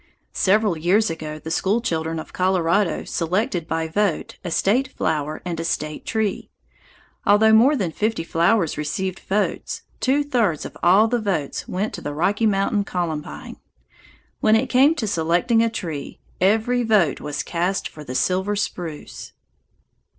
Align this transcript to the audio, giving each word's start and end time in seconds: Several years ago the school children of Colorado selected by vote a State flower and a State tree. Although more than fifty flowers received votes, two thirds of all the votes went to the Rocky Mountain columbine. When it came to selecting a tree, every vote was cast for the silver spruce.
Several 0.33 0.75
years 0.75 1.11
ago 1.11 1.37
the 1.37 1.51
school 1.51 1.79
children 1.79 2.17
of 2.19 2.33
Colorado 2.33 3.03
selected 3.03 3.67
by 3.67 3.87
vote 3.87 4.39
a 4.43 4.49
State 4.49 4.87
flower 4.87 5.43
and 5.45 5.59
a 5.59 5.63
State 5.63 6.07
tree. 6.07 6.49
Although 7.23 7.53
more 7.53 7.75
than 7.75 7.91
fifty 7.91 8.23
flowers 8.23 8.79
received 8.79 9.19
votes, 9.19 9.83
two 9.99 10.23
thirds 10.23 10.65
of 10.65 10.75
all 10.81 11.07
the 11.07 11.19
votes 11.21 11.67
went 11.67 11.93
to 11.93 12.01
the 12.01 12.15
Rocky 12.15 12.47
Mountain 12.47 12.83
columbine. 12.83 13.57
When 14.39 14.55
it 14.55 14.69
came 14.71 14.95
to 14.95 15.05
selecting 15.05 15.61
a 15.61 15.69
tree, 15.69 16.19
every 16.41 16.81
vote 16.81 17.21
was 17.21 17.43
cast 17.43 17.87
for 17.87 18.03
the 18.03 18.15
silver 18.15 18.55
spruce. 18.55 19.33